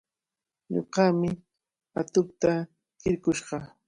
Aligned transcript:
Ñuqami 0.73 1.29
atuqta 1.99 2.51
rirqush 3.09 3.43
kaa. 3.47 3.67